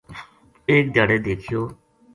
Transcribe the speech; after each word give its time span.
ایک 0.69 0.85
دھیاڑے 0.93 1.17
دیکھیو 1.25 1.61